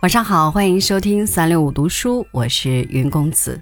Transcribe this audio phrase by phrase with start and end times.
[0.00, 3.60] 晚上好，欢迎收听三六五读书，我是云公子。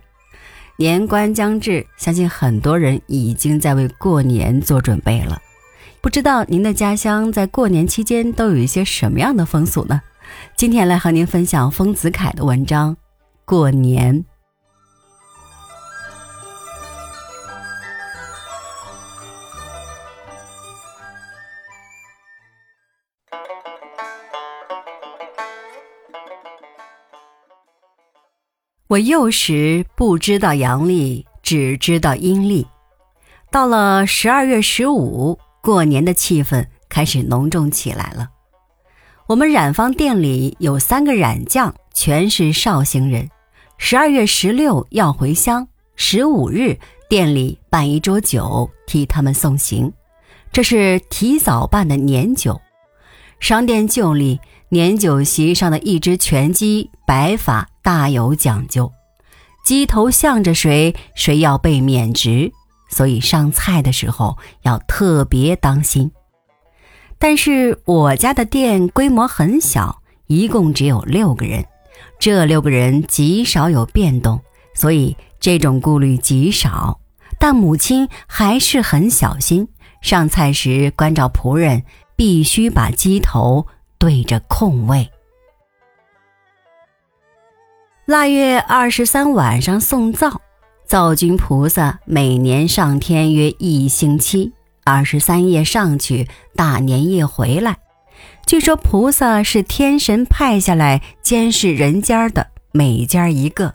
[0.77, 5.43] 年关将至，相信很多人已经在为过年做准备了。
[6.01, 10.01] 不知道您的家乡在过年期间都有一些什么样的风俗呢？
[10.57, 12.95] 今天来和您分享丰子恺的文章
[13.45, 14.25] 《过年》。
[28.89, 32.67] 我幼时不知道阳历，只知道阴历。
[33.51, 38.31] 到了十二月十五，过年的气氛开始浓重起来了。
[39.27, 43.29] 我们染坊店里有三个染匠，全是绍兴人。
[43.77, 46.79] 十二月十六要回乡，十五日
[47.11, 49.93] 店里办一桌酒，替他们送行。
[50.51, 52.59] 这是提早办的年酒。
[53.39, 57.69] 商店旧例，年酒席上的一只全鸡白发。
[57.89, 58.93] 大有讲究，
[59.65, 62.53] 鸡头向着谁，谁要被免职，
[62.91, 66.13] 所以上菜的时候要特别当心。
[67.19, 71.65] 但是我家的店规模很小，一共只有六个人，
[72.19, 74.39] 这六个人极少有变动，
[74.75, 77.01] 所以这种顾虑极少。
[77.41, 79.67] 但母亲还是很小心，
[80.03, 81.83] 上菜时关照仆人
[82.17, 83.67] 必须把鸡头
[83.97, 85.11] 对着空位。
[88.09, 90.41] 腊月二十三晚上送灶，
[90.87, 94.51] 灶君菩萨每年上天约一星期，
[94.83, 96.27] 二十三夜上去，
[96.57, 97.77] 大年夜回来。
[98.47, 103.75] 据说菩萨是天神派下来监视人家的，每家一个。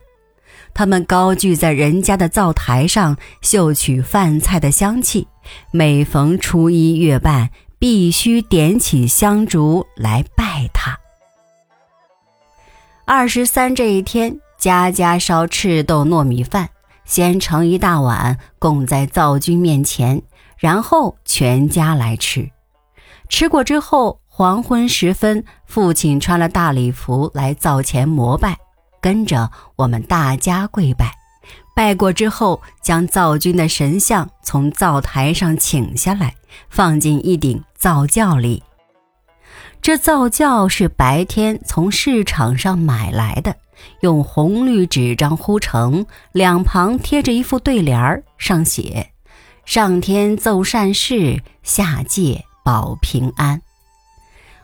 [0.74, 5.28] 他们高踞在人家的灶台上，嗅取饭菜的香气。
[5.70, 10.98] 每逢初一月半，必须点起香烛来拜他。
[13.06, 16.70] 二十三这一天，家家烧赤豆糯米饭，
[17.04, 20.22] 先盛一大碗供在灶君面前，
[20.58, 22.50] 然后全家来吃。
[23.28, 28.58] 吃过之后，黄昏时分，父亲穿了大礼服来灶前膜拜，
[29.02, 31.12] 跟着我们大家跪拜。
[31.76, 36.34] 拜过之后，将灶君的神像从灶台上请下来，
[36.70, 38.64] 放进一顶灶轿里。
[39.84, 43.54] 这造轿是白天从市场上买来的，
[44.00, 49.10] 用红绿纸张糊成，两旁贴着一副对联儿，上写
[49.68, 53.62] “上天奏善事，下界保平安”。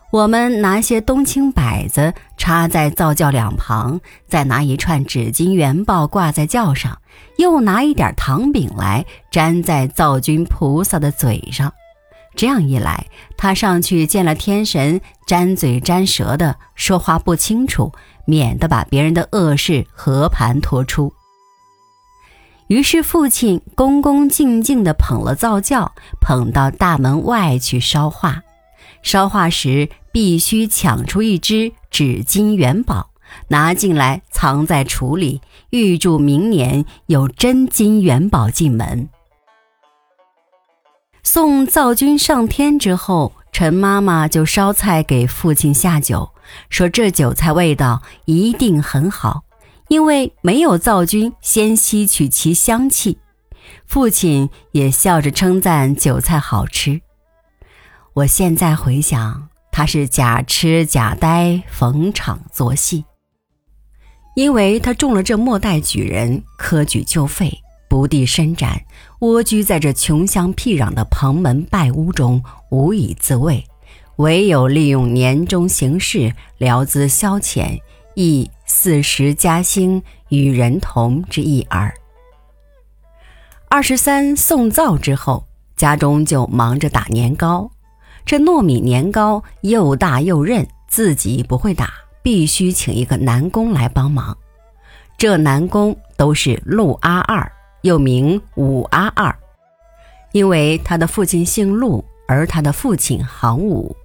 [0.10, 6.98] 我们拿些冬青柏子插在造轿两旁，再拿一串纸巾元宝挂在轿上，
[7.38, 11.74] 又拿一点糖饼来粘在灶君菩萨的嘴上。
[12.40, 17.92] 这样一来，他上去见了天神，沾嘴沾舌的说话不清楚，
[18.24, 21.12] 免得把别人的恶事和盘托出。
[22.68, 25.92] 于是父亲恭恭敬敬地捧了灶轿，
[26.22, 28.42] 捧到大门外去烧化。
[29.04, 33.10] 烧化时必须抢出一只纸金元宝，
[33.50, 39.10] 拿进来藏在橱里，预祝明年有真金元宝进门。
[41.32, 46.32] 送灶君上天之后，陈妈妈就烧菜给父亲下酒，
[46.72, 49.44] 说这酒菜味道一定很好，
[49.90, 53.20] 因为没有灶君先吸取其香气。
[53.86, 57.00] 父亲也笑着称赞酒菜好吃。
[58.16, 63.06] 我现在回想，他是假痴假呆，逢场作戏，
[64.36, 67.62] 因为他中了这末代举人，科举就废。
[67.90, 68.80] 不地伸展，
[69.20, 73.66] 蜗居在这穷乡僻壤的蓬门败屋中，无以自慰，
[74.18, 77.82] 唯有利用年终行事，聊资消遣，
[78.14, 81.94] 亦四时加兴，与人同之意耳。
[83.68, 85.46] 二十三送灶之后，
[85.76, 87.70] 家中就忙着打年糕。
[88.26, 94.38] 这糯米年糕又大又韧，自己不会打，必须请一个男工来帮忙。
[95.18, 97.52] 这男工都是陆阿二。
[97.82, 99.34] 又名武阿二，
[100.32, 103.96] 因为他的父亲姓陆，而他的父亲行武。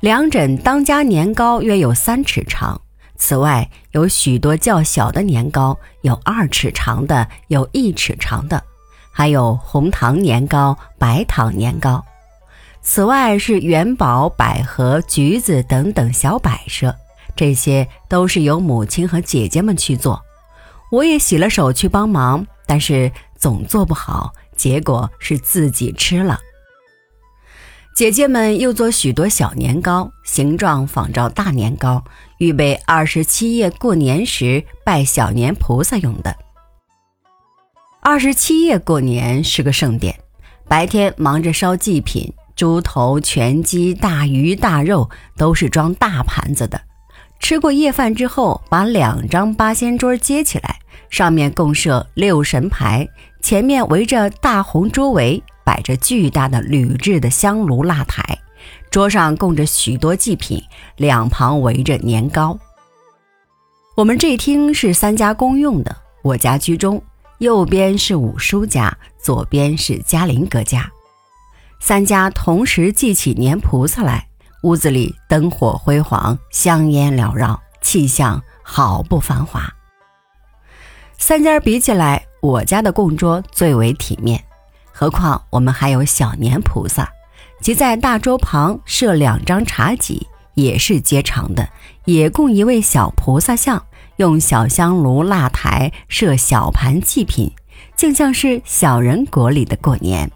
[0.00, 2.80] 两枕当家年糕约有三尺长，
[3.16, 8.62] 此外有许多较小的年糕，有二尺长的，有一尺长的，
[9.10, 12.04] 还有红糖年糕、白糖年糕。
[12.80, 16.94] 此外是元宝、百合、橘子等等小摆设，
[17.34, 20.22] 这些都是由母亲和姐姐们去做，
[20.92, 22.46] 我也洗了手去帮忙。
[22.68, 26.38] 但是总做不好，结果是自己吃了。
[27.96, 32.04] 姐姐们又做许多小年糕，形状仿照大年糕，
[32.38, 36.36] 预备二十七夜过年时拜小年菩萨用的。
[38.00, 40.20] 二十七夜过年是个盛典，
[40.68, 46.80] 白天忙着烧祭品，猪头、全鸡、大鱼大肉都是装大盘子的。
[47.40, 50.78] 吃过夜饭之后，把两张八仙桌接起来，
[51.10, 53.08] 上面共设六神牌，
[53.42, 58.38] 前面围着大红桌围，摆着巨大的铝制的香炉蜡台，
[58.90, 60.62] 桌上供着许多祭品，
[60.96, 62.58] 两旁围着年糕。
[63.96, 67.02] 我们这厅是三家公用的，我家居中，
[67.38, 70.90] 右边是五叔家，左边是嘉林哥家，
[71.80, 74.24] 三家同时祭起年菩萨来。
[74.64, 79.72] 屋子里灯火辉煌，香烟缭绕，气象好不繁华。
[81.18, 84.42] 三家比起来，我家的供桌最为体面。
[84.92, 87.10] 何况我们还有小年菩萨，
[87.60, 91.68] 即在大桌旁设两张茶几，也是接长的，
[92.04, 93.84] 也供一位小菩萨像。
[94.16, 97.52] 用小香炉、蜡台设小盘祭品，
[97.94, 100.28] 竟像是小人国里的过年。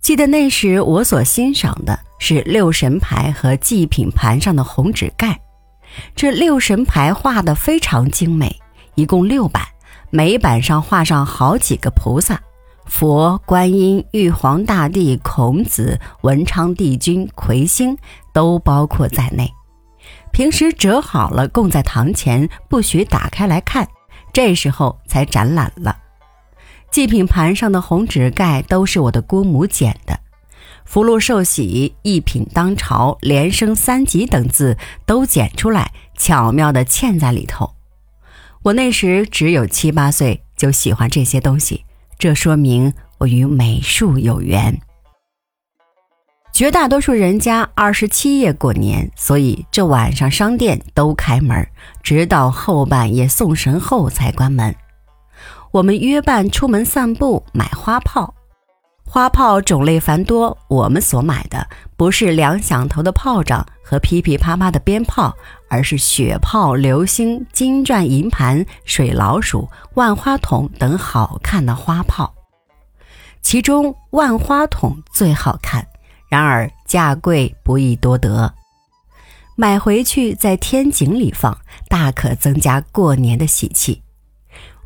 [0.00, 1.98] 记得那时我所欣赏的。
[2.24, 5.40] 是六神牌和祭品盘上的红纸盖，
[6.14, 8.61] 这六神牌画的非常精美，
[8.94, 9.62] 一共六版，
[10.10, 12.40] 每版上画上好几个菩萨，
[12.84, 17.96] 佛、观音、玉皇大帝、孔子、文昌帝君、魁星
[18.32, 19.50] 都包括在内。
[20.30, 23.88] 平时折好了供在堂前，不许打开来看，
[24.32, 25.96] 这时候才展览了。
[26.90, 30.18] 祭品盘上的红纸盖都是我的姑母剪的。
[30.84, 37.72] 福禄寿喜、一品当朝、连升三级等字都剪出来，巧妙地嵌在里头。
[38.62, 41.84] 我那时只有七八岁，就喜欢这些东西，
[42.16, 44.80] 这说明我与美术有缘。
[46.52, 51.66] 绝大多数人家二十七夜过年，所以这晚上商店都开门，
[52.04, 54.72] 直到后半夜送神后才关门。
[55.72, 58.32] 我们约伴出门散步，买花炮。
[59.12, 61.68] 花炮种类繁多，我们所买的
[61.98, 65.36] 不是两响头的炮仗和噼噼啪啪的鞭炮，
[65.68, 72.32] 而是雪炮、流星、金钻银盘、水老鼠、万花筒等好看的花炮。
[73.42, 75.86] 其中万花筒最好看，
[76.30, 78.54] 然而价贵不易多得。
[79.56, 81.54] 买回去在天井里放，
[81.86, 84.00] 大可增加过年的喜气。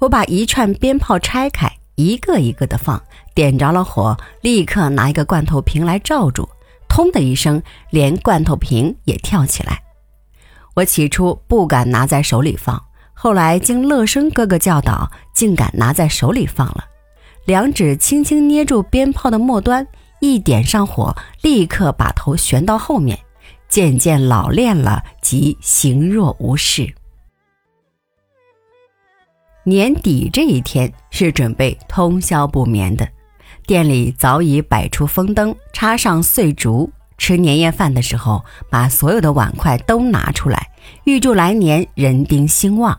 [0.00, 1.75] 我把一串鞭炮拆开。
[1.96, 3.02] 一个一个的放，
[3.34, 6.48] 点着了火，立刻拿一个罐头瓶来罩住，
[6.88, 9.82] 通的一声，连罐头瓶也跳起来。
[10.74, 12.82] 我起初不敢拿在手里放，
[13.14, 16.84] 后来经乐生哥哥教导，竟敢拿在手里放了。
[17.46, 19.86] 两指轻轻捏住鞭炮的末端，
[20.20, 23.18] 一点上火，立刻把头旋到后面，
[23.70, 26.94] 渐渐老练了，即形若无事。
[29.68, 33.08] 年底这一天是准备通宵不眠的，
[33.66, 36.88] 店里早已摆出风灯，插上碎竹。
[37.18, 40.70] 吃年夜饭的时候，把所有的碗筷都拿出来，
[41.02, 42.96] 预祝来年人丁兴旺。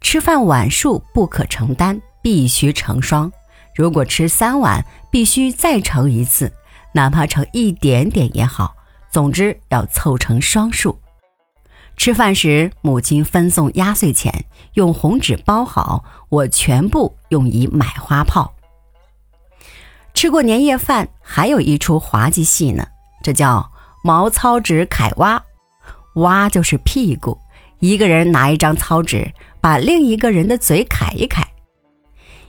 [0.00, 3.32] 吃饭碗数不可成单，必须成双。
[3.74, 6.52] 如果吃三碗，必须再盛一次，
[6.92, 8.72] 哪怕盛一点点也好，
[9.10, 10.96] 总之要凑成双数。
[11.98, 18.54] 吃饭时，母亲分送压岁钱，用红纸包好，我全部用以买花炮。
[20.14, 22.86] 吃过年夜饭，还有一出滑稽戏呢，
[23.20, 23.72] 这叫
[24.04, 25.42] 毛糙纸揩蛙，
[26.14, 27.36] 蛙就是屁股，
[27.80, 31.42] 一个人拿一张糙纸，把另一个人的嘴揩一揩，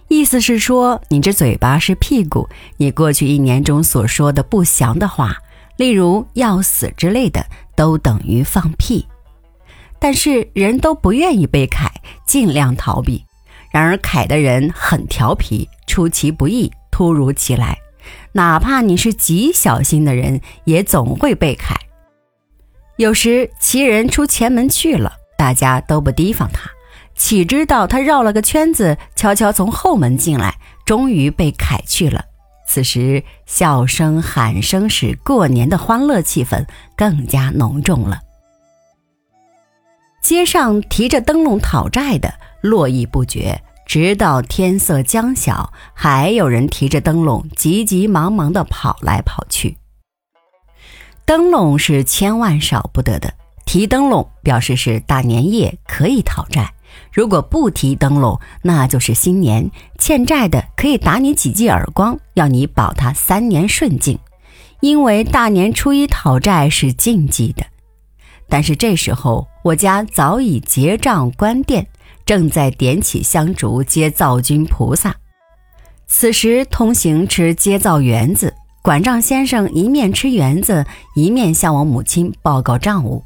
[0.09, 5.35] 意思是说，你这嘴巴是屁股，你过去一年中所说的不祥的话，
[5.75, 7.43] 例如要死之类的，
[7.75, 9.07] 都等于放屁。
[9.99, 11.89] 但是人都不愿意被揩，
[12.25, 13.23] 尽量逃避。
[13.71, 17.77] 然而揩的人很调皮，出其不意，突如其来。
[18.31, 21.75] 哪怕你是极小心的人，也总会被揩。
[22.97, 26.69] 有时其人出前门去了，大家都不提防他，
[27.15, 32.25] 岂知道他绕了个圈子，悄悄从后门进来，终于被揩去了。
[32.67, 36.65] 此时笑声喊声使过年的欢乐气氛
[36.95, 38.19] 更加浓重了。
[40.29, 42.31] 街上提着灯笼讨债的
[42.61, 49.75] 络绎不绝，直到天色将晓，还有人提着灯笼急急忙忙地跑来跑去。
[51.25, 53.33] 灯笼是千万少不得的，
[53.65, 56.61] 提灯笼表示是大年夜可以讨债；
[57.11, 59.67] 如果不提灯笼，那就是新年
[59.97, 64.19] 欠债的可以打你几记耳光，要你保他三年顺境。
[64.79, 67.65] 因为大年初一讨债是禁忌的。
[68.51, 71.85] 但是这时候我家早已结账关店，
[72.25, 75.15] 正在点起香烛接灶君菩萨。
[76.07, 80.83] 此时通行吃接灶园子，管账先生一面吃园子，
[81.15, 83.23] 一面向我母亲报告账务。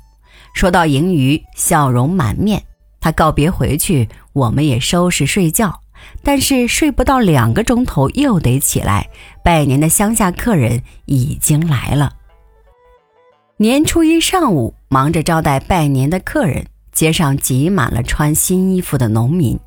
[0.53, 2.62] 说到盈余，笑容满面。
[3.00, 5.79] 他告别回去，我们也收拾睡觉。
[6.23, 9.07] 但是睡不到两个钟头，又得起来
[9.45, 12.12] 拜年的乡下客人已经来了。
[13.57, 19.60] 年初一上午，忙着招待拜年的客人，街上挤满了穿新衣服的农民，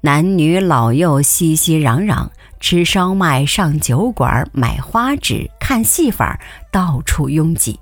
[0.00, 2.28] 男女老幼熙熙攘攘，
[2.60, 7.78] 吃烧麦、上酒馆、买花纸、看戏法，到处拥挤。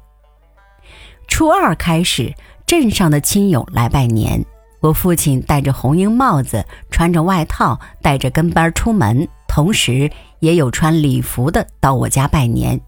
[1.29, 4.43] 初二开始，镇上的亲友来拜年。
[4.81, 12.81] 我父亲戴着红缨帽子，穿着外套，带着跟班出门，同时也有穿礼服的到我家拜年。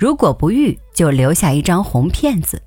[0.00, 2.62] 如果不遇，就留下一张红片子。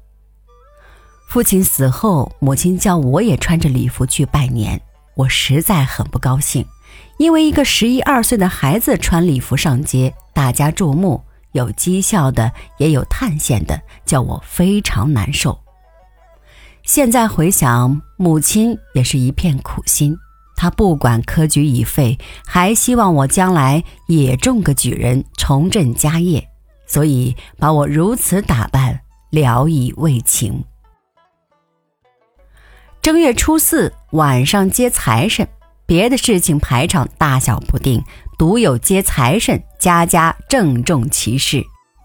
[1.28, 4.80] 父亲死后，母亲叫我也穿着礼服去拜年，
[5.16, 6.64] 我实在很不高兴，
[7.18, 11.24] 因为一个十一二岁的孩子穿礼服上街，大家注目，
[11.54, 15.60] 有讥笑的，也有叹羡的，叫我非常难受。
[16.84, 20.16] 现在回想，母亲也是一片苦心。
[20.56, 26.48] 她不管科举已废，还希望我将来也中个举人，重振家业，
[26.94, 30.64] 所以把我如此打扮，聊以慰情。
[33.02, 35.48] 正月初四晚上接财神，
[35.88, 38.04] 别的事情排场大小不定，
[38.38, 41.64] 独有接财神，家家郑重其事，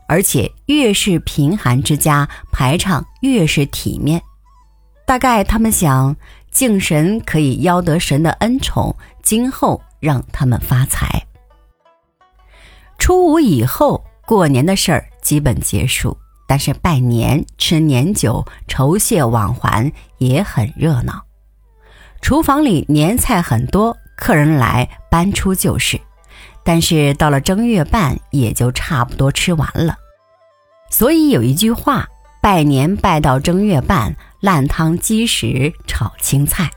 [0.08, 4.22] 而且越是贫寒之家，排场越是体面。
[5.06, 6.16] 大概他们想
[6.50, 11.26] 敬神可以邀得神的恩宠，今后让他们发财。
[12.96, 16.14] 初五以后，过年的事儿基本结束，
[16.46, 21.24] 但是拜年、吃年酒、酬谢往还也很热闹。
[22.20, 25.98] 厨房里年菜很多，客人来搬出就是。
[26.62, 29.96] 但是到了正月半，也就差不多吃完了。
[30.90, 32.06] 所以有一句话：
[32.42, 34.14] 拜年拜到正月半。
[34.40, 36.70] 烂汤鸡食炒青菜。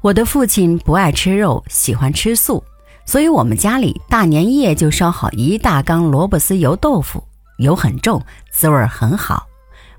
[0.00, 2.64] 我的父亲不爱吃肉，喜欢吃素，
[3.10, 7.24] 所以我们家里大年夜就烧好一大缸萝卜丝油豆腐，
[7.58, 9.48] 油很重，滋味很好。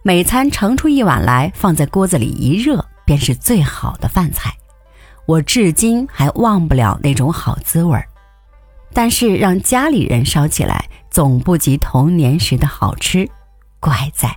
[0.02, 4.56] 每餐盛出一碗来，放在锅子里一热，便是最好的饭菜。
[5.26, 8.08] 我至今还忘不了那种好滋味儿。
[8.94, 13.30] 但是让家里人烧起来，总不及童年时的好吃，
[13.82, 14.34] 怪在。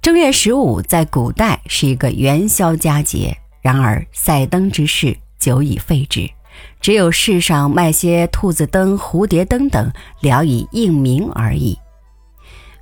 [0.00, 6.30] 正月十五在古代是一个元宵佳节，然而赛灯之事久已废止，
[6.80, 11.78] 只有市上卖些兔子灯、蝴蝶灯等，聊以应名而已。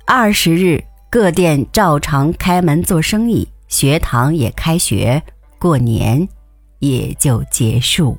[0.05, 5.23] 二十日，各店照常开门做生意，学堂也开学，
[5.57, 6.27] 过年
[6.79, 8.17] 也就结束。